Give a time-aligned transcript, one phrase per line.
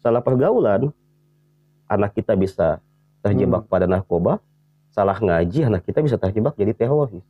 [0.00, 0.88] salah pergaulan
[1.86, 2.80] anak kita bisa
[3.20, 3.70] terjebak Hmm.
[3.70, 4.40] pada narkoba,
[4.88, 7.20] salah ngaji anak kita bisa terjebak jadi teroris.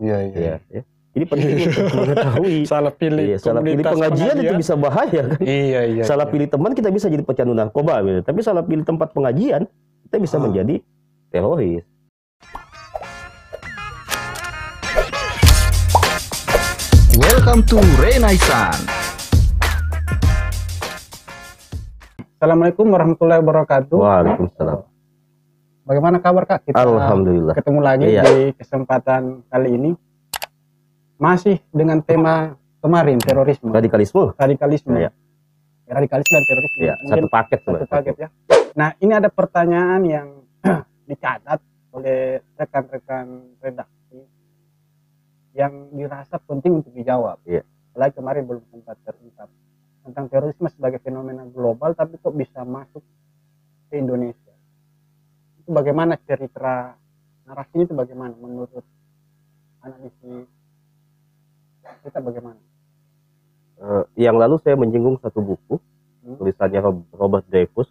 [0.00, 0.38] Iya, iya.
[0.38, 0.82] Ya, ya.
[1.10, 2.56] Jadi penting untuk mengetahui.
[2.66, 5.40] Salah pilih Iya, salah pilih komunitas pengajian itu bisa bahaya kan.
[5.42, 6.02] Iya, iya.
[6.06, 6.32] salah iya.
[6.32, 8.20] pilih teman kita bisa jadi pecandu narkoba gitu.
[8.22, 9.66] Tapi salah pilih tempat pengajian
[10.06, 10.42] kita bisa Ah.
[10.46, 10.74] menjadi
[11.30, 11.82] teroris.
[17.18, 18.99] Welcome to Renaissance.
[22.40, 24.00] Assalamualaikum warahmatullahi wabarakatuh.
[24.00, 24.80] Waalaikumsalam.
[25.84, 26.72] Bagaimana kabar Kak?
[26.72, 27.52] Kita Alhamdulillah.
[27.52, 28.22] ketemu lagi Iya.
[28.24, 29.90] di kesempatan kali ini.
[31.20, 34.32] Masih dengan tema kemarin terorisme, Radikalisme.
[34.40, 34.96] radikalisme.
[34.96, 35.12] Iya.
[35.84, 36.80] Radikalisme dan terorisme.
[36.80, 38.28] Ya, Mungkin satu paket satu paket ya.
[38.72, 40.28] Nah, ini ada pertanyaan yang
[41.12, 41.60] dicatat
[41.92, 44.24] oleh rekan-rekan redaksi
[45.52, 47.36] yang dirasa penting untuk dijawab.
[47.44, 47.68] Iya.
[47.92, 49.52] Apalagi kemarin belum sempat terungkap
[50.10, 52.98] tentang terorisme sebagai fenomena global, tapi kok bisa masuk
[53.86, 54.50] ke Indonesia?
[55.56, 56.98] Itu bagaimana cerita
[57.46, 58.82] narasinya itu bagaimana menurut
[59.80, 60.50] analisis
[62.02, 62.58] kita bagaimana?
[63.78, 65.78] Eh, yang lalu saya menyinggung satu buku
[66.20, 66.36] Hmm.
[66.36, 67.88] tulisannya Rob- Robert Dreyfus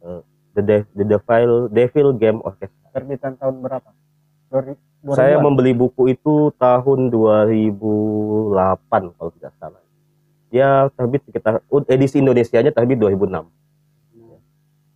[0.00, 0.22] eh,
[0.54, 2.88] The, De- The Devil, Devil Game Orchestra.
[2.88, 3.90] Terbitan tahun berapa?
[5.12, 5.44] Saya 2000-an?
[5.44, 7.76] membeli buku itu tahun 2008
[9.12, 9.83] kalau tidak salah.
[10.54, 13.42] Dia terbit sekitar edisi Indonesianya terbit 2006.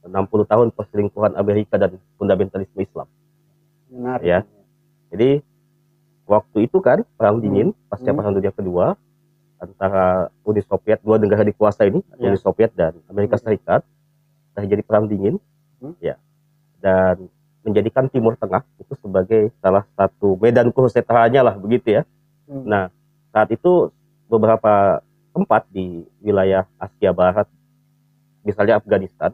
[0.06, 3.10] 60 tahun perselingkuhan Amerika dan fundamentalisme Islam.
[3.90, 4.24] Menarik.
[4.24, 4.40] Ya.
[5.10, 5.42] Jadi
[6.30, 8.16] waktu itu kan perang dingin pasca Hmm.
[8.22, 8.94] perang dunia kedua
[9.58, 12.30] antara Uni Soviet dua negara dikuasai ini Ya.
[12.30, 13.50] Uni Soviet dan Amerika Hmm.
[13.50, 13.82] Serikat
[14.54, 15.42] terjadi perang dingin
[15.82, 15.98] Hmm.
[15.98, 16.14] ya
[16.78, 17.26] dan
[17.66, 22.02] menjadikan Timur Tengah itu sebagai salah satu medan kesetaranya lah begitu ya
[22.48, 22.64] Hmm.
[22.64, 22.84] Nah,
[23.28, 23.92] saat itu
[24.24, 25.04] beberapa
[25.38, 27.46] tempat di wilayah Asia Barat,
[28.42, 29.30] misalnya Afghanistan,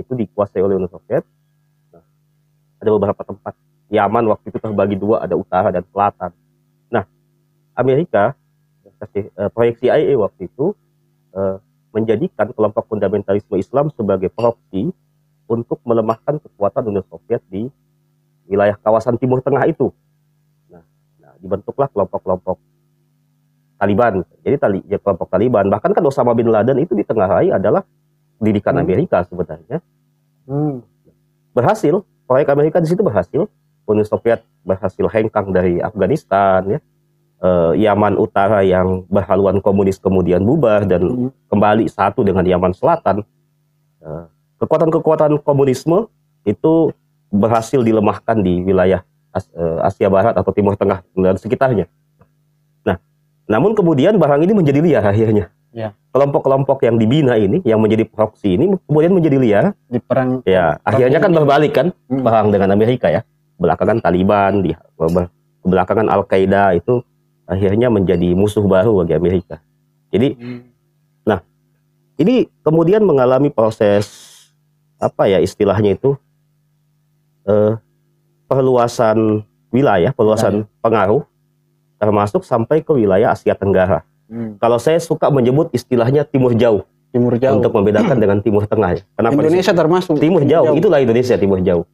[0.00, 1.20] itu dikuasai oleh Uni Soviet.
[1.92, 2.00] Nah,
[2.80, 3.52] ada beberapa tempat.
[3.92, 6.32] Yaman waktu itu terbagi dua, ada utara dan selatan.
[6.88, 7.04] Nah,
[7.76, 8.32] Amerika,
[8.96, 10.72] kasih, eh, proyek CIA waktu itu
[11.36, 11.56] eh,
[11.92, 14.88] menjadikan kelompok fundamentalisme Islam sebagai proksi
[15.44, 17.68] untuk melemahkan kekuatan Uni Soviet di
[18.48, 19.92] wilayah kawasan Timur Tengah itu.
[20.72, 20.82] Nah,
[21.38, 22.56] dibentuklah kelompok-kelompok
[23.78, 24.22] Taliban.
[24.46, 25.66] Jadi tali, ya, kelompok Taliban.
[25.68, 27.82] Bahkan kan Osama bin Laden itu ditengarai adalah
[28.38, 28.84] didikan Hmm.
[28.86, 29.82] Amerika sebenarnya.
[30.46, 30.82] Hmm.
[31.54, 32.02] Berhasil.
[32.24, 33.44] Proyek Amerika di situ berhasil.
[33.84, 36.80] Uni Soviet berhasil hengkang dari Afghanistan ya.
[37.44, 41.30] Eh, Yaman Utara yang berhaluan komunis kemudian bubar dan Hmm.
[41.52, 43.20] kembali satu dengan Yaman Selatan.
[44.00, 44.24] Eh,
[44.54, 46.08] Kekuatan-kekuatan komunisme
[46.46, 46.94] itu
[47.28, 51.90] berhasil dilemahkan di wilayah eh, Asia Barat atau Timur Tengah dan sekitarnya.
[53.44, 55.52] Nah, namun kemudian barang ini menjadi liar akhirnya.
[55.74, 55.92] Ya.
[56.14, 59.64] Kelompok-kelompok yang dibina ini, yang menjadi proksi ini kemudian menjadi liar.
[59.90, 62.22] Di perang Ya, Perang akhirnya kan berbalik kan Hmm.
[62.22, 63.26] perang dengan Amerika ya.
[63.58, 64.70] Belakangan Taliban, di
[65.66, 67.02] belakangan Al Qaeda itu
[67.44, 69.58] akhirnya menjadi musuh baru bagi Amerika.
[70.14, 70.62] Jadi Hmm.
[72.14, 74.06] ini kemudian mengalami proses
[75.02, 76.14] apa ya istilahnya itu
[77.44, 77.74] eh,
[78.46, 79.42] perluasan
[79.74, 81.26] wilayah, perluasan pengaruh
[82.04, 84.04] termasuk sampai ke wilayah Asia Tenggara.
[84.28, 84.60] Hmm.
[84.60, 86.84] Kalau saya suka menyebut istilahnya Timur Jauh
[87.14, 87.62] Timur jauh.
[87.62, 89.02] untuk membedakan dengan Timur Tengah ya.
[89.14, 90.74] Kenapa Indonesia termasuk disebut Timur Jauh?
[90.74, 91.84] Itulah Indonesia Timur Jauh.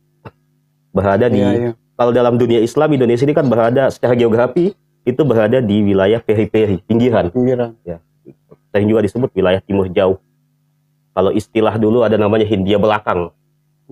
[0.91, 1.73] Berada di Iya, iya.
[1.95, 4.73] kalau dalam dunia Islam Indonesia ini kan berada secara geografi
[5.05, 7.29] itu berada di wilayah periperi, pinggiran.
[7.31, 7.77] Pinggiran.
[8.73, 10.17] Sering juga disebut wilayah Timur Jauh.
[11.13, 13.29] Kalau istilah dulu ada namanya Hindia Belakang.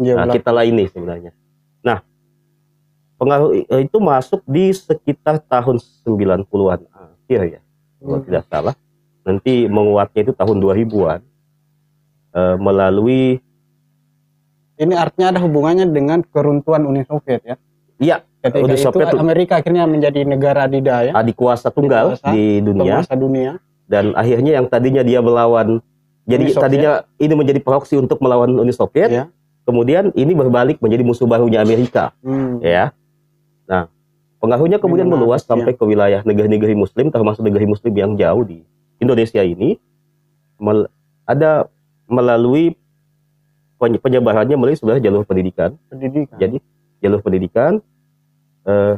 [0.01, 0.35] Iya, Nah, belakang.
[0.41, 1.31] kita lah ini sebenarnya.
[3.19, 7.61] Pengaruh eh, itu masuk di sekitar tahun 90-an akhir ya,
[7.99, 8.25] kalau Hmm.
[8.25, 8.75] tidak salah.
[9.21, 11.21] Nanti menguatnya itu tahun 2000-an.
[12.31, 13.41] eh, melalui
[14.77, 17.57] Ini artinya ada hubungannya dengan keruntuhan Uni Soviet ya.
[17.99, 22.31] iya Ketika Uni itu Soviet tuh- Amerika akhirnya menjadi negara adidaya adik kuasa tunggal Dikuasa,
[22.31, 23.53] di dunia dunia.
[23.85, 25.83] dan akhirnya yang tadinya dia melawan
[26.23, 29.25] jadi tadinya ini menjadi proksi untuk melawan Uni Soviet, Ya.
[29.65, 32.61] kemudian ini berbalik menjadi musuh barunya Amerika, Hmm.
[32.61, 32.93] ya.
[33.69, 33.87] Nah,
[34.41, 38.65] pengaruhnya kemudian menarik, meluas sampai ke wilayah negara-negara Muslim, termasuk negara Muslim yang jauh di
[38.99, 39.77] Indonesia ini,
[40.57, 40.89] mel-
[41.29, 41.69] ada
[42.09, 42.73] melalui
[43.77, 45.77] penye- penyebarannya melalui sebenarnya jalur pendidikan.
[45.93, 46.39] Pendidikan.
[46.41, 46.57] Jadi
[46.99, 47.73] jalur pendidikan,
[48.65, 48.95] eh,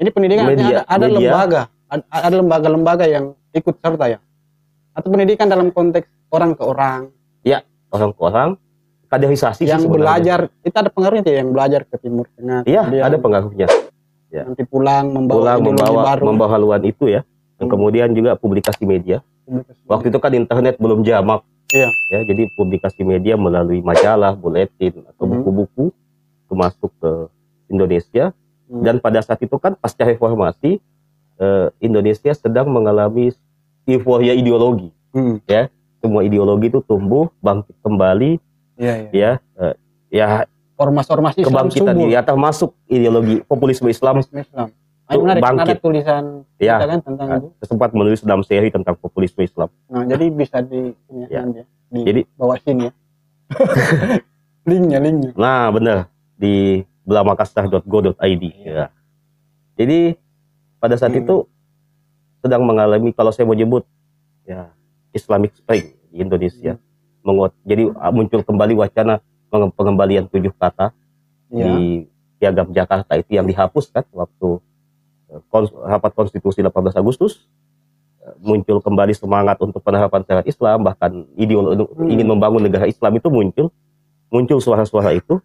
[0.00, 1.16] Ini pendidikan media- ada, ada media.
[1.20, 1.62] lembaga,
[2.10, 4.18] ada, lembaga-lembaga yang ikut serta ya.
[4.90, 7.12] Atau pendidikan dalam konteks orang ke orang
[7.94, 8.48] orang ke orang,
[9.06, 10.02] kaderisasi sih yang sebenarnya.
[10.02, 12.66] belajar itu ada pengaruhnya tidak yang belajar ke timur tengah.
[12.66, 13.70] Iya, ada pengaruhnya.
[14.34, 14.42] Ya.
[14.44, 16.22] Nanti pulang membawa Pulang membawa baru.
[16.26, 17.22] membawa haluan itu ya.
[17.54, 17.72] Dan Hmm.
[17.78, 19.22] kemudian juga publikasi media.
[19.86, 21.46] Waktu itu kan internet belum jamak.
[21.70, 21.88] Iya.
[22.10, 25.32] Ya, jadi publikasi media melalui majalah, buletin atau Mhm.
[25.38, 25.84] buku-buku
[26.44, 27.10] itu masuk ke
[27.68, 28.34] Indonesia
[28.64, 28.82] Hmm.
[28.82, 30.82] dan pada saat itu kan pasca reformasi
[31.34, 33.34] eh, Indonesia sedang mengalami
[33.84, 34.94] euforia ideologi.
[35.10, 35.42] Hmm.
[35.98, 38.38] Semua ideologi itu tumbuh, bangkit kembali,
[38.76, 39.10] Iya, iya.
[39.10, 39.74] ya, eh,
[40.12, 40.26] ya
[40.74, 44.42] Ormas-ormas Islam kebangkitan ini atau masuk ideologi populisme Islam Islam.
[44.42, 44.68] Islam.
[45.04, 45.64] Ah, Tuh, menarik, bangkit.
[45.68, 46.24] ada tulisan
[46.56, 46.74] Ya.
[46.74, 47.48] kita kan tentang Nah, itu.
[47.62, 49.68] sempat menulis dalam seri tentang populisme Islam.
[49.86, 51.44] Nah, jadi bisa di ini Ya.
[51.44, 52.92] nanti ya, di Jadi- bawah sini ya.
[54.64, 55.30] linknya, linknya.
[55.34, 55.98] Nah, benar
[56.34, 58.44] di belamakasah.go.id.
[58.64, 58.88] Ya.
[59.76, 60.16] Jadi
[60.78, 61.20] pada saat Hmm.
[61.20, 61.36] itu
[62.40, 63.84] sedang mengalami kalau saya mau nyebut
[64.42, 64.72] ya
[65.10, 66.80] Islamic Spring di Indonesia.
[67.20, 69.20] Menguat, jadi ah, muncul kembali wacana
[69.70, 70.90] pengembalian tujuh kata
[71.46, 71.64] Iya.
[71.68, 71.74] di
[72.36, 74.58] Piagam Jakarta itu yang dihapus kan waktu
[75.28, 77.46] eh, kons- rapat konstitusi 18 Agustus
[78.18, 82.08] Eh, muncul kembali semangat untuk penerapan syariat Islam bahkan ideologi Hmm.
[82.08, 83.68] ingin membangun negara Islam itu muncul
[84.26, 85.44] muncul suara-suara itu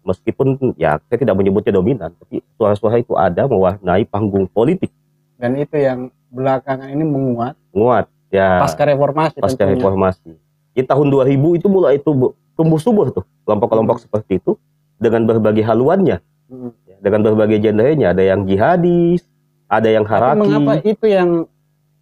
[0.00, 4.94] meskipun ya saya tidak menyebutnya dominan tapi suara-suara itu ada mewarnai panggung politik
[5.36, 9.74] Dan itu yang belakangan ini menguat menguat ya pasca reformasi pasca tentunya.
[9.74, 10.30] reformasi
[10.70, 12.30] di tahun 2000 itu mulai tumbuh
[12.60, 14.04] tumbuh subur tuh kelompok-kelompok Hmm.
[14.04, 14.60] seperti itu
[15.00, 16.20] dengan berbagai haluannya
[16.50, 16.74] Hmm.
[16.84, 19.24] Ya, dengan berbagai genrenya ada yang jihadis
[19.70, 21.46] ada yang Tapi haraki mengapa itu yang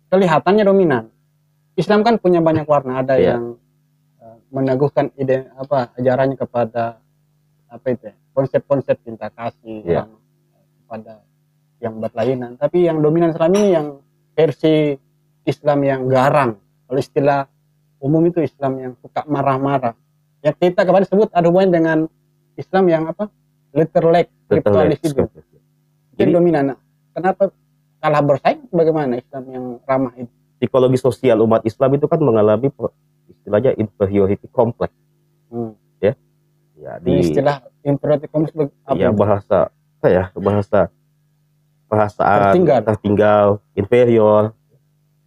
[0.08, 1.04] kelihatannya dominan?
[1.76, 3.36] Islam kan punya banyak warna, ada Iya.
[3.38, 3.60] yang
[4.18, 6.98] eh, meneguhkan ide apa ajarannya kepada
[7.68, 9.94] apa itu ya, konsep-konsep cinta kasih Iya.
[10.02, 10.10] yang
[10.82, 11.12] kepada
[11.78, 12.56] yang berlainan.
[12.56, 13.86] Tapi yang dominan selama ini yang
[14.34, 14.96] versi
[15.44, 16.56] Islam yang garang.
[16.88, 17.46] Kalau istilah
[18.00, 19.92] umum itu Islam yang suka marah-marah.
[20.38, 21.98] Ya kita kemarin sebut ada hubungan dengan
[22.54, 23.26] Islam yang apa?
[23.70, 25.18] Literlek, ritualis itu.
[25.18, 25.42] Itu
[26.14, 26.64] Jadi- yang dominan.
[26.66, 26.78] Nah,
[27.10, 27.50] Kenapa
[27.98, 28.70] kalah bersaing?
[28.70, 30.30] Bagaimana Islam yang ramah itu?
[30.56, 32.66] psikologi sosial umat Islam itu kan mengalami
[33.28, 34.90] istilahnya inferiority complex
[35.46, 35.78] Hmm.
[35.96, 36.18] ya
[36.96, 38.94] Ini di istilah inferiority complex bag- apa?
[38.94, 39.14] ya itu?
[39.16, 40.80] bahasa apa ya bahasa
[41.86, 42.80] perasaan Tertinggal.
[42.84, 44.42] tertinggal, inferior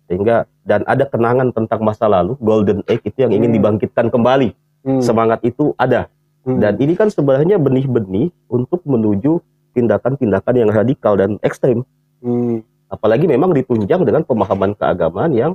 [0.05, 3.57] sehingga dan ada kenangan tentang masa lalu golden age itu yang ingin Hmm.
[3.57, 5.01] dibangkitkan kembali Hmm.
[5.01, 6.09] semangat itu ada
[6.41, 6.57] Hmm.
[6.57, 9.37] dan ini kan sebenarnya benih-benih untuk menuju
[9.71, 11.85] tindakan-tindakan yang radikal dan ekstrem
[12.19, 12.65] Hmm.
[12.87, 15.51] apalagi memang ditunjang dengan pemahaman keagamaan yang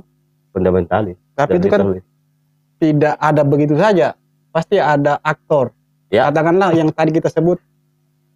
[0.51, 2.01] fundamentalis Tapi itu kan
[2.77, 4.13] tidak ada begitu saja.
[4.49, 5.73] Pasti ada aktor.
[6.09, 6.29] Ya.
[6.29, 7.57] Katakanlah yang tadi kita sebut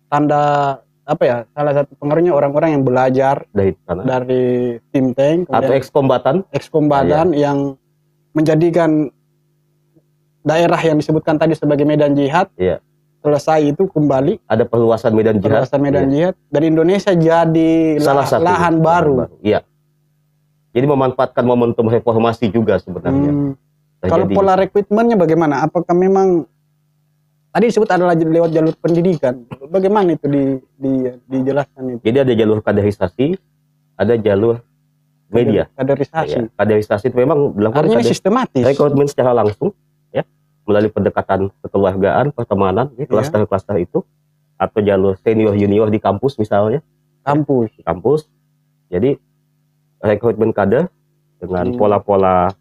[0.05, 1.37] tanda apa ya?
[1.53, 7.41] Salah satu pengaruhnya orang-orang yang belajar dari sana dari tim tank atau ekskombatan ekskombatan Iya.
[7.49, 7.57] yang
[8.33, 9.09] menjadikan
[10.41, 12.81] daerah yang disebutkan tadi sebagai medan jihad Iya.
[13.19, 16.11] selesai itu kembali ada perluasan medan jihad perluasan medan Iya.
[16.11, 19.15] jihad dan Indonesia jadi salah la- satu lahan baru.
[19.39, 19.61] Iya.
[20.71, 23.29] Jadi memanfaatkan momentum reformasi juga sebenarnya.
[23.29, 23.53] Hmm.
[24.01, 25.61] Nah, Kalau pola rekrutmennya bagaimana?
[25.61, 26.47] Apakah memang
[27.51, 29.45] tadi disebut adalah lewat jalur pendidikan?
[29.67, 30.43] Bagaimana itu di,
[30.73, 30.91] di
[31.27, 32.01] dijelaskan itu?
[32.01, 33.35] jadi ada jalur kaderisasi,
[33.93, 34.63] ada jalur
[35.27, 35.67] media.
[35.71, 36.33] Kaderisasi.
[36.33, 38.63] Ya, kaderisasi itu memang dilakukan Artinya ini sistematis.
[38.65, 39.75] rekrutmen secara langsung,
[40.63, 43.05] melalui pendekatan kekeluargaan, pertemanan, Iya.
[43.05, 44.05] ya, klaster-klaster itu,
[44.55, 46.85] atau jalur senior junior di kampus misalnya,
[47.21, 47.69] Kampus.
[47.81, 48.21] kampus.
[48.89, 49.17] Jadi
[49.99, 50.89] rekrutmen kader
[51.37, 51.77] dengan Hmm.
[51.77, 52.53] pola-pola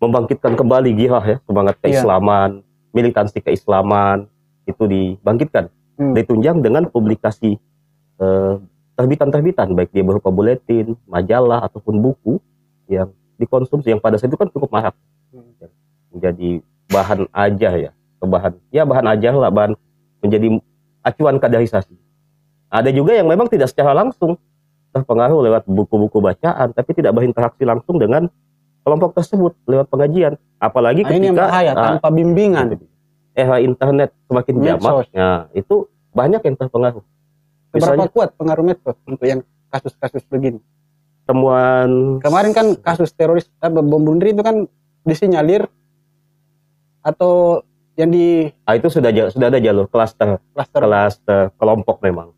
[0.00, 1.82] membangkitkan kembali girah ya semangat Iya.
[1.84, 2.50] keislaman,
[2.92, 4.28] militansi keislaman
[4.64, 6.12] itu dibangkitkan, Hmm.
[6.16, 7.56] ditunjang dengan publikasi
[8.20, 8.54] eh,
[8.96, 12.36] terbitan-terbitan baik dia berupa buletin, majalah ataupun buku
[12.84, 13.08] yang
[13.40, 14.92] dikonsumsi yang pada saat itu kan cukup marak
[15.32, 15.56] Hmm.
[16.12, 16.60] menjadi
[16.90, 19.72] bahan aja ya, bahan ya bahan aja lah bahan
[20.20, 20.60] menjadi
[21.06, 21.94] acuan kaderisasi.
[22.70, 24.38] Ada juga yang memang tidak secara langsung
[24.90, 28.26] terpengaruh lewat buku-buku bacaan, tapi tidak berinteraksi langsung dengan
[28.82, 30.34] kelompok tersebut lewat pengajian.
[30.58, 32.66] Apalagi Nah, ini yang ketika bahaya ah, tanpa bimbingan.
[33.30, 37.06] era internet semakin jamak, nah itu banyak yang terpengaruh.
[37.70, 40.58] Seberapa Misalnya kuat pengaruh medsos untuk yang kasus-kasus begini?
[41.30, 44.66] temuan Kemarin kan kasus teroris apa, bom bunuh diri itu kan
[45.06, 45.70] disinyalir
[47.00, 47.64] atau
[47.94, 52.32] yang di ah, itu sudah sudah ada jalur klaster klaster klaster kelompok memang.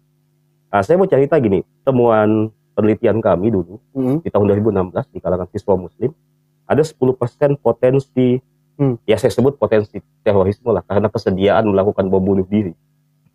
[0.72, 4.24] Nah, saya mau cerita gini, temuan penelitian kami dulu Hmm.
[4.24, 6.10] di tahun 2016 di kalangan siswa muslim
[6.64, 8.40] ada 10% potensi
[8.80, 8.96] Hmm.
[9.04, 12.72] ya saya sebut potensi terorisme lah karena kesediaan melakukan bom bunuh diri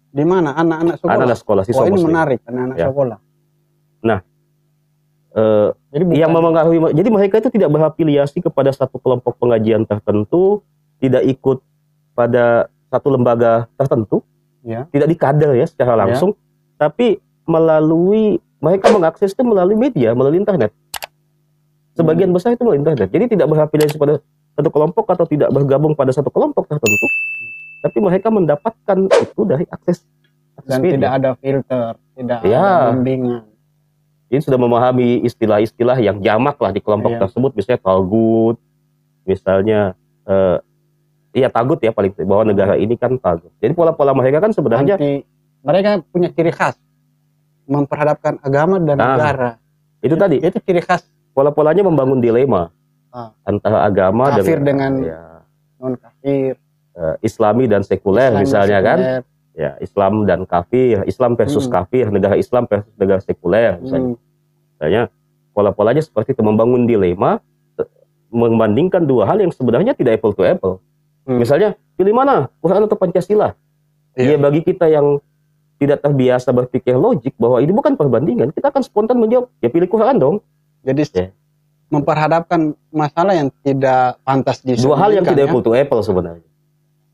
[0.10, 1.14] di mana anak-anak sekolah?
[1.14, 2.88] anak-anak sekolah siswa Wah ini muslim menarik anak-anak Ya.
[2.90, 3.18] sekolah.
[5.38, 10.66] Eh, Jadi bukan yang memengaruhi jadi mereka itu tidak berafiliasi kepada satu kelompok pengajian tertentu
[10.98, 11.58] tidak ikut
[12.12, 14.24] pada satu lembaga tertentu
[14.62, 14.84] Ya.
[14.92, 16.36] tidak dikader ya secara langsung
[16.76, 20.76] tapi melalui mereka mengakses itu melalui media melalui internet
[21.94, 22.36] sebagian Hmm.
[22.36, 24.20] besar itu melalui internet jadi tidak berafiliasi pada
[24.54, 27.06] satu kelompok atau tidak bergabung pada satu kelompok tertentu,
[27.80, 30.02] tapi mereka mendapatkan itu dari akses,
[30.58, 30.94] akses dan media.
[30.98, 32.58] tidak ada filter tidak Ya.
[32.60, 33.44] ada bimbingan
[34.28, 37.20] Jadi sudah memahami istilah-istilah yang jamak lah di kelompok Iya.
[37.24, 38.58] tersebut, misalnya tagut,
[39.24, 39.80] misalnya
[40.26, 40.58] eh,
[41.32, 43.52] iya tagut ya paling bahwa negara ini kan tagut.
[43.58, 45.26] Jadi pola-pola mereka kan sebenarnya Anti-
[45.60, 46.76] mereka punya ciri khas
[47.66, 49.50] memperhadapkan agama dan Nah, negara
[50.00, 52.72] itu tadi itu ciri khas pola-polanya membangun dilema
[53.10, 53.32] Ah.
[53.44, 55.22] antara agama Kafir dengan, dengan- ya,
[55.78, 56.54] non kafir
[56.94, 59.22] eh, Islami dan sekuler Islam misalnya kan, sekuler.
[59.54, 61.74] ya Islam dan kafir, Islam versus Hmm.
[61.74, 64.14] kafir, negara Islam versus negara sekuler misalnya.
[64.14, 64.26] Hmm,
[64.72, 65.02] Misalnya
[65.52, 67.42] pola-polanya seperti itu membangun dilema
[67.76, 67.90] eh,
[68.30, 70.78] membandingkan dua hal yang sebenarnya tidak apple to apple.
[71.28, 71.38] Hmm.
[71.38, 73.52] Misalnya pilih mana Quran atau Pancasila?
[74.16, 74.34] Iya.
[74.34, 75.20] Ya bagi kita yang
[75.78, 80.18] tidak terbiasa berpikir logik bahwa ini bukan perbandingan, kita akan spontan menjawab ya pilih Quran
[80.18, 80.36] dong.
[80.80, 81.28] jadi Ya.
[81.88, 85.52] memperhadapkan masalah yang tidak pantas Dua hal yang disebutkan tidak ya.
[85.78, 86.48] apple sebenarnya.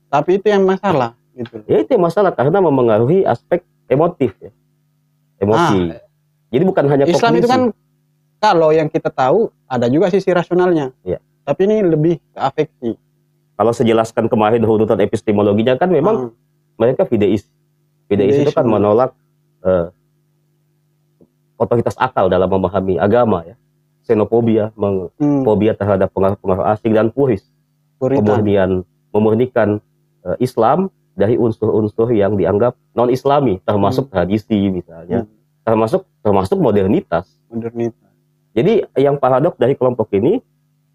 [0.08, 4.54] tapi itu yang masalah gitu Ya itu yang masalah karena memengaruhi aspek emotif ya.
[5.38, 5.98] Emosi.
[6.50, 7.50] Jadi bukan hanya Ah, Islam itu kognisi.
[7.50, 7.62] kan
[8.40, 11.18] kalau yang kita tahu ada juga sisi rasionalnya Iya.
[11.42, 12.92] tapi ini lebih ke afeksi
[13.54, 16.30] kalau sejelaskan kemarin hudutan epistemologinya kan memang Ah,
[16.76, 17.46] mereka fideis.
[18.08, 18.74] Fideis itu kan Fideisme.
[18.74, 19.12] menolak
[19.62, 19.88] eh,
[21.56, 23.56] otoritas akal dalam memahami agama ya.
[24.04, 27.48] Xenofobia, hmm, fobia terhadap pengaruh-pengaruh asing dan puris,
[27.96, 28.20] puritan.
[28.20, 28.72] pemurnian,
[29.16, 29.80] memurnikan
[30.28, 35.32] eh, Islam dari unsur-unsur yang dianggap non-Islami, termasuk tradisi misalnya, Hmm,
[35.64, 37.32] termasuk termasuk modernitas.
[37.48, 38.02] modernitas
[38.54, 40.44] Jadi yang paradok dari kelompok ini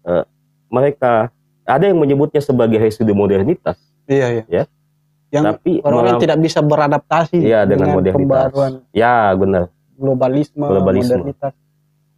[0.05, 0.23] eh,
[0.69, 1.33] mereka
[1.69, 4.63] ada yang menyebutnya sebagai residu modernitas, iya iya Ya.
[5.29, 8.49] yang tapi orang-orang tidak bisa beradaptasi Iya, dengan modernitas.
[8.49, 9.69] pembaruan ya benar.
[9.93, 11.13] globalisme, Globalisme.
[11.13, 11.53] modernitas.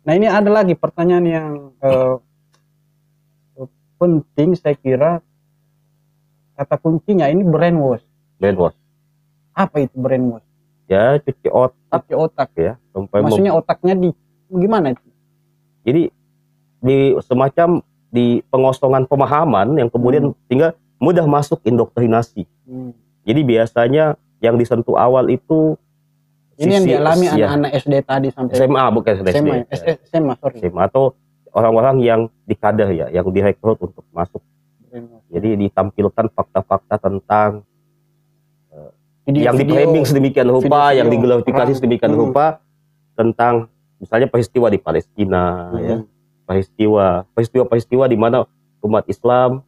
[0.01, 2.15] Nah ini ada lagi pertanyaan yang eh,
[3.97, 5.19] penting saya kira
[6.53, 8.05] kata kuncinya ini brainwash.
[8.37, 8.77] Brainwash.
[9.51, 10.45] Apa itu brainwash?
[10.85, 12.49] Ya cuci otak Cuci otak.
[12.53, 14.09] ya sampai Maksudnya otaknya di
[14.49, 15.03] gimana itu?
[15.81, 16.13] jadi
[16.79, 17.81] di semacam
[18.11, 22.43] di pengosongan pemahaman yang kemudian sehingga mudah masuk indoktrinasi.
[22.67, 22.91] Hmm.
[23.23, 24.13] Jadi biasanya
[24.43, 25.79] yang disentuh awal itu
[26.59, 29.27] Ini yang dialami ya, anak-anak SD tadi sampai SMA bukan SD.
[29.33, 29.95] SMA, ya.
[30.05, 30.57] SMA sorry.
[30.61, 31.15] SMA atau
[31.51, 34.43] orang-orang yang dikader ya, yang direkrut untuk masuk.
[35.31, 37.63] Jadi ditampilkan fakta-fakta tentang
[39.21, 42.21] Video- yang di-framing sedemikian rupa, video yang diglorifikasi sedemikian Hmm.
[42.27, 42.45] rupa
[43.13, 45.77] tentang misalnya peristiwa di Palestina Hmm.
[45.79, 45.95] ya,
[46.51, 48.43] peristiwa peristiwa-peristiwa di mana
[48.83, 49.63] umat Islam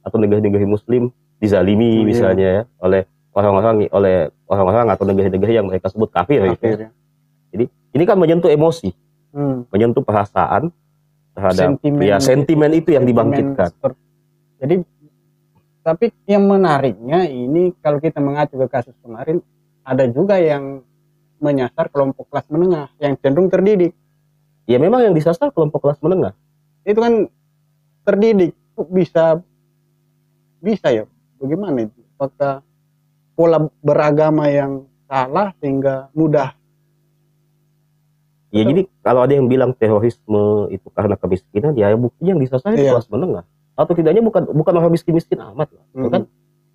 [0.00, 2.06] atau negara-negara muslim dizalimi Iya.
[2.08, 3.04] misalnya ya oleh
[3.36, 4.16] orang-orang oleh
[4.48, 6.56] orang-orang atau negara-negara yang mereka sebut kafir, gitu.
[6.56, 6.90] Kafir, ya.
[7.92, 8.96] Ini kan menyentuh emosi,
[9.36, 9.68] Hmm.
[9.68, 10.72] menyentuh perasaan
[11.36, 12.00] terhadap Sentimen.
[12.00, 13.68] ya sentimen itu yang Sentimen dibangkitkan.
[14.60, 14.74] Jadi
[15.82, 19.42] tapi yang menariknya ini kalau kita mengacu ke kasus kemarin
[19.82, 20.80] ada juga yang
[21.42, 23.92] menyasar kelompok kelas menengah yang cenderung terdidik.
[24.64, 26.32] Ya memang yang disasar kelompok kelas menengah.
[26.82, 27.26] Itu kan
[28.02, 28.54] terdidik
[28.88, 29.42] bisa
[30.58, 31.04] bisa ya
[31.36, 31.98] bagaimana itu?
[32.14, 32.62] Apakah
[33.34, 36.54] pola beragama yang salah sehingga mudah
[38.52, 38.68] Ya Betul.
[38.68, 42.92] jadi kalau ada yang bilang terorisme itu karena kemiskinan, ya buktinya yang disasar Iya.
[42.92, 43.48] kelas menengah.
[43.72, 45.84] Atau tidaknya bukan bukan orang miskin-miskin amat lah.
[45.88, 46.22] Itu kan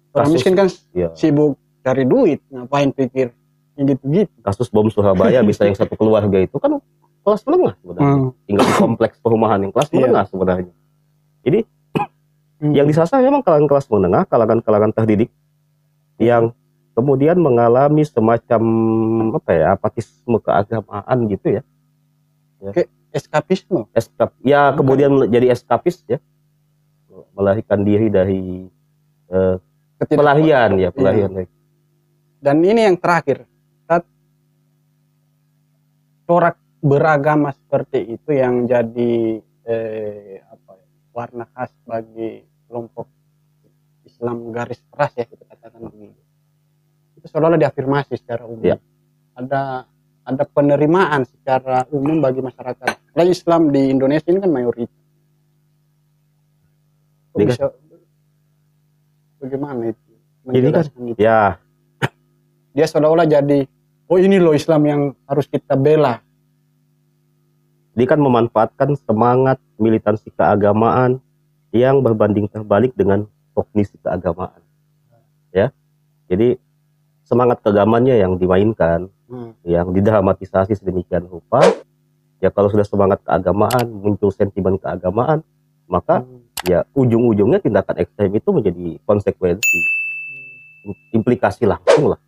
[0.10, 1.54] orang kasus- miskin kan ya, sibuk
[1.86, 3.30] cari duit ngapain pikir
[3.78, 4.34] yang gitu-gitu.
[4.42, 6.82] kasus bom Surabaya bisa yang satu keluarga itu kan
[7.28, 8.16] kelas menengah sebenarnya.
[8.16, 8.30] Hmm.
[8.48, 9.96] Tinggal di kompleks perumahan yang kelas Iya.
[10.00, 10.74] menengah sebenarnya.
[11.44, 11.60] Jadi
[12.58, 12.74] Hmm.
[12.74, 15.30] yang disasar memang kalangan kelas menengah, kalangan-kalangan terdidik
[16.18, 16.56] yang
[16.96, 18.62] kemudian mengalami semacam
[19.36, 21.64] apa ya apatisme keagamaan gitu ya.
[23.08, 23.86] eskapisme.
[23.94, 24.78] Eskap, ya Bukan.
[24.82, 26.18] kemudian jadi eskapis ya,
[27.34, 28.66] melarikan diri dari
[29.98, 31.30] Ketidak- pelarian ya pelarian.
[32.38, 33.46] Dan ini yang terakhir,
[33.86, 34.06] saat
[36.26, 43.08] corak beragama seperti itu yang jadi eh, apa ya, warna khas bagi kelompok
[44.06, 46.22] Islam garis keras ya kita katakan begitu.
[47.18, 48.66] Itu seolah-olah diafirmasi secara umum.
[48.66, 48.78] Ya.
[49.38, 49.86] Ada
[50.28, 53.16] ada penerimaan secara umum bagi masyarakat.
[53.16, 55.02] Lain Islam di Indonesia ini kan mayoritas.
[57.34, 57.66] Kan- bisa
[59.38, 60.02] bagaimana itu?
[60.46, 61.20] Kan, Menjelaskan itu?
[61.22, 61.62] Ya
[62.78, 63.66] dia seolah-olah jadi
[64.06, 66.22] oh ini loh Islam yang harus kita bela
[67.98, 71.18] dia kan memanfaatkan semangat militansi keagamaan
[71.74, 73.26] yang berbanding terbalik dengan
[73.58, 74.62] kognisi keagamaan.
[75.50, 75.74] Ya,
[76.30, 76.62] jadi
[77.26, 79.58] semangat keagamannya yang dimainkan, Hmm.
[79.66, 81.60] yang didramatisasi sedemikian rupa.
[82.38, 85.42] Ya kalau sudah semangat keagamaan muncul sentimen keagamaan,
[85.90, 86.46] maka Hmm.
[86.70, 89.80] ya ujung-ujungnya tindakan ekstrem itu menjadi konsekuensi
[91.12, 92.22] implikasi langsung lah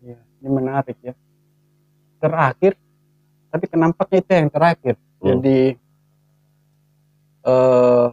[0.00, 1.12] Iya, ini menarik ya.
[2.22, 2.78] Terakhir,
[3.56, 4.94] tapi kenampaknya itu yang terakhir.
[5.00, 5.24] Hmm.
[5.32, 5.60] Jadi
[7.48, 8.06] eh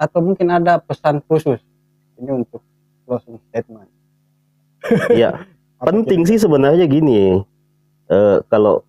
[0.00, 1.58] atau mungkin ada pesan khusus
[2.16, 2.62] ini untuk
[3.04, 3.90] closing statement.
[5.20, 5.44] ya
[5.82, 7.42] penting sih sebenarnya gini
[8.06, 8.86] eh, kalau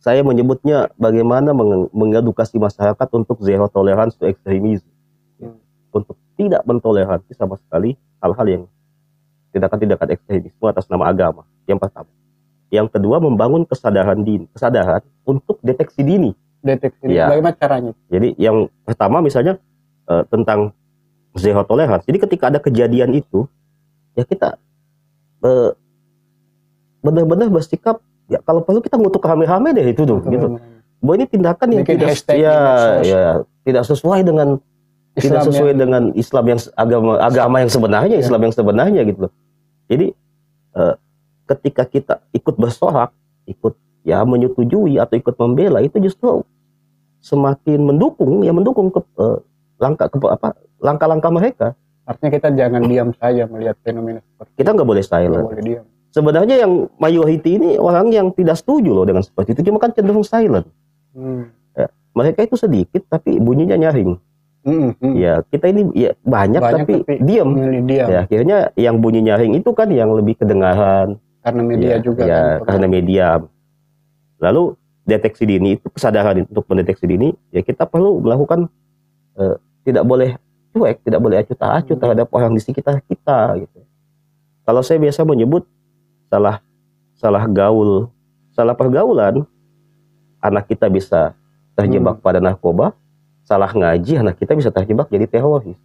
[0.00, 4.84] saya menyebutnya bagaimana meng- mengedukasi masyarakat untuk zero tolerance to extremism
[5.40, 5.56] Hmm.
[5.96, 8.62] untuk tidak mentoleransi sama sekali hal-hal yang
[9.56, 12.12] tindakan-tindakan ekstremisme atas nama agama yang pertama
[12.70, 17.26] yang kedua membangun kesadaran dini kesadaran untuk deteksi dini deteksi Iya.
[17.26, 17.92] bagaimana caranya?
[18.06, 19.58] jadi yang pertama misalnya
[20.06, 20.74] eh, tentang
[21.32, 22.02] zero tolerance.
[22.04, 23.46] Jadi ketika ada kejadian itu,
[24.12, 24.58] ya kita
[25.40, 25.70] eh,
[27.00, 30.58] benar-benar bersikap ya kalau perlu kita ngutuk rame-rame deh itu tuh gitu.
[31.00, 32.56] Bahwa ini tindakan yang Bikin tidak ya,
[33.00, 33.24] ya
[33.64, 34.60] tidak sesuai dengan
[35.14, 38.22] tidak Islam sesuai yang- dengan Islam yang agama agama yang sebenarnya, Ya.
[38.22, 39.32] Islam yang sebenarnya gitu loh.
[39.88, 40.06] Jadi
[40.76, 40.94] eh,
[41.50, 43.10] ketika kita ikut bersorak,
[43.50, 43.74] ikut
[44.06, 46.46] ya menyetujui atau ikut membela itu justru
[47.20, 49.38] semakin mendukung ya mendukung ke eh,
[49.76, 51.68] langkah ke apa langkah-langkah mereka.
[52.08, 55.46] Artinya kita jangan diam saja melihat fenomena seperti Kita nggak boleh silent.
[55.46, 55.84] boleh diam.
[56.10, 60.26] Sebenarnya yang majority ini orang yang tidak setuju loh dengan seperti itu, cuma kan cenderung
[60.26, 60.66] silent.
[61.14, 61.54] Hmm.
[62.10, 64.18] Mereka itu sedikit tapi bunyinya nyaring.
[64.60, 65.14] Hmm, hmm.
[65.16, 67.48] Ya kita ini ya banyak, Banyak tapi, tapi diam.
[67.86, 71.16] Diam Ya akhirnya yang bunyi nyaring itu kan yang lebih kedengaran.
[71.40, 72.66] Karena media ya, juga ya, kan.
[72.68, 73.26] karena media.
[74.40, 74.62] Lalu
[75.04, 78.68] deteksi dini itu kesadaran untuk mendeteksi dini ya kita perlu melakukan
[79.40, 80.36] eh, tidak boleh
[80.70, 82.02] cuek, tidak boleh acuh tak acuh Hmm.
[82.04, 83.80] terhadap orang di sekitar kita gitu.
[84.62, 85.66] Kalau saya biasa menyebut
[86.30, 86.62] salah
[87.18, 88.08] salah gaul,
[88.54, 89.42] salah pergaulan
[90.40, 91.34] anak kita bisa
[91.74, 92.24] terjebak Hmm.
[92.24, 92.92] pada narkoba,
[93.42, 95.76] salah ngaji anak kita bisa terjebak jadi teroris.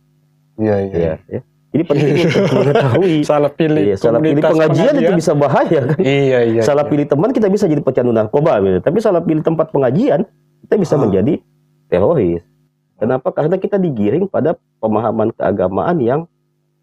[0.55, 0.95] Iya, iya.
[0.95, 1.41] Ya, ya.
[1.75, 3.15] Jadi penting untuk mengetahui.
[3.27, 5.97] Salah pilih Iya, salah pilih komunitas pengajian itu bisa bahaya kan.
[5.99, 6.61] Iya, iya.
[6.63, 6.91] salah iya.
[6.95, 8.79] pilih teman kita bisa jadi pecandu narkoba gitu.
[8.79, 10.23] Tapi salah pilih tempat pengajian
[10.63, 11.03] kita bisa Ah.
[11.03, 11.43] menjadi
[11.91, 12.47] teroris.
[12.95, 13.27] Kenapa?
[13.35, 16.21] Karena kita digiring pada pemahaman keagamaan yang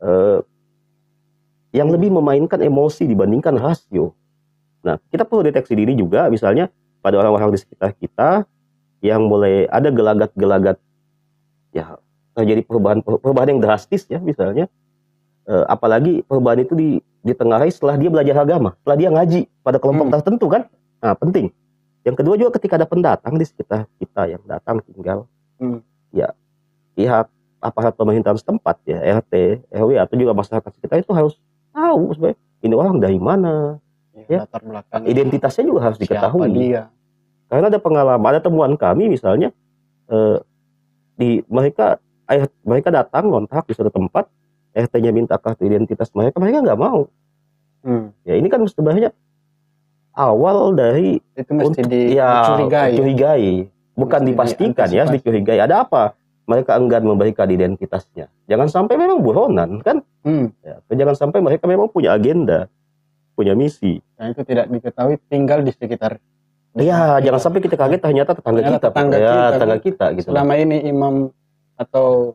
[0.04, 0.44] eh,
[1.72, 4.12] yang lebih memainkan emosi dibandingkan rasio.
[4.84, 6.68] Nah, kita perlu deteksi diri juga misalnya
[7.00, 8.44] pada orang-orang di sekitar kita
[9.00, 10.76] yang mulai ada gelagat-gelagat
[11.72, 11.96] ya
[12.36, 14.68] terjadi perubahan perubahan yang drastis ya misalnya
[15.42, 16.88] Eh, apalagi perubahan itu di
[17.22, 20.14] ditengarai setelah dia belajar agama, setelah dia ngaji pada kelompok Hmm.
[20.14, 20.62] tertentu kan.
[20.98, 21.50] Nah, penting.
[22.02, 25.26] Yang kedua juga ketika ada pendatang di sekitar kita yang datang tinggal,
[25.58, 25.82] Hmm.
[26.10, 26.30] ya
[26.94, 27.26] pihak
[27.58, 31.38] aparat pemerintahan setempat ya RT, RW atau juga masyarakat sekitar itu harus
[31.70, 33.78] tahu sebenarnya ini orang dari mana,
[34.26, 34.46] ya.
[34.46, 36.50] latar belakang identitasnya juga harus diketahui.
[36.54, 36.90] dia.
[37.46, 39.50] Karena ada pengalaman, ada temuan kami misalnya
[40.06, 40.38] eh,
[41.14, 44.26] di mereka ayah mereka datang ngontrak di suatu tempat,
[44.72, 47.06] RT-nya minta kartu identitas mereka, mereka nggak mau.
[47.82, 48.14] Hmm.
[48.22, 49.12] Ya ini kan sebenarnya
[50.12, 52.80] awal dari Itu mesti untuk- di- ya, dicurigai.
[52.80, 52.90] ya.
[52.92, 53.48] dicurigai.
[53.92, 55.16] bukan Mesti dipastikan ya, diantisipasi.
[55.20, 55.58] dicurigai.
[55.60, 56.16] Ada apa?
[56.42, 58.32] Mereka enggan memberikan identitasnya.
[58.48, 60.00] Jangan sampai memang buronan kan?
[60.24, 60.48] Hmm.
[60.64, 62.72] Ya, jangan sampai mereka memang punya agenda,
[63.32, 64.00] punya misi.
[64.16, 66.16] Dan itu tidak diketahui tinggal di sekitar.
[66.72, 69.78] di Ya, sekitar jangan sampai kita kaget ternyata tetangga Ternyata kita, tetangga ya, kita, tetangga
[69.78, 70.26] kita gitu.
[70.32, 71.14] Selama ini imam
[71.74, 72.32] atau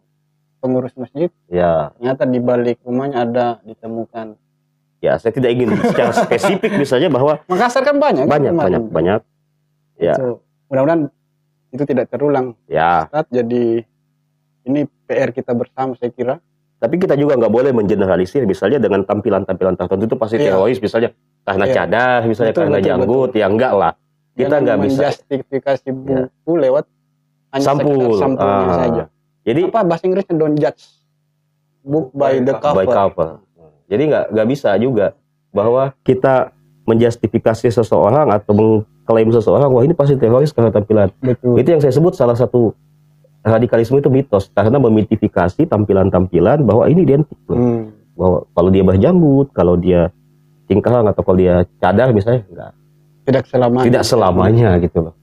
[0.57, 4.35] pengurus masjid Ya, ternyata di balik rumahnya ada ditemukan.
[4.97, 8.23] ya saya tidak ingin secara spesifik misalnya bahwa Makassar kan banyak.
[8.23, 8.65] kan banyak kemarin.
[8.73, 9.21] banyak banyak
[9.97, 10.13] ya.
[10.13, 11.01] Itu, mudah-mudahan
[11.69, 12.57] itu tidak terulang.
[12.65, 13.29] ya Ustadz.
[13.31, 13.85] Jadi
[14.65, 16.35] ini PR kita bersama saya kira.
[16.75, 20.53] tapi kita juga nggak boleh mengeneralisir misalnya dengan tampilan-tampilan tertentu itu pasti Iya.
[20.53, 21.09] teroris misalnya
[21.41, 21.73] karena Iya.
[21.75, 23.91] cadar misalnya Betul, karena betul, janggut ya enggak lah
[24.35, 25.09] kita nggak bisa Ya.
[25.09, 26.85] menjustifikasi buku lewat
[27.49, 28.77] hanya sampul sekedar sampulnya Ah.
[28.77, 29.03] saja.
[29.47, 30.83] Jadi Apa bahasa Inggrisnya don't judge
[31.81, 32.75] book by the cover.
[32.75, 33.29] by cover
[33.87, 35.15] jadi nggak nggak bisa juga
[35.49, 36.51] bahwa kita
[36.83, 41.55] menjustifikasi seseorang atau mengklaim seseorang wah ini pasti teroris karena tampilan Betul.
[41.57, 42.75] itu yang saya sebut salah satu
[43.39, 47.55] radikalisme itu mitos karena memitifikasi tampilan-tampilan bahwa ini identik loh.
[47.55, 47.83] Hmm.
[48.13, 50.11] bahwa kalau dia berjanggut kalau dia
[50.65, 52.71] cingkrang atau kalau dia cadar misalnya enggak
[53.23, 53.85] Tidak selamanya.
[53.85, 55.15] tidak selamanya gitu loh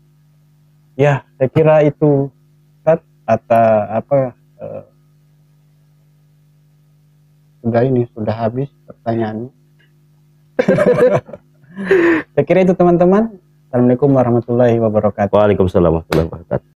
[0.95, 2.31] Ya, saya kira itu
[3.25, 4.85] Atau apa eh,
[7.65, 9.51] sudah ini sudah habis pertanyaannya.
[12.37, 13.41] saya kira itu teman-teman.
[13.69, 15.35] Assalamualaikum warahmatullahi wabarakatuh.
[15.35, 16.74] Waalaikumsalam warahmatullahi wabarakatuh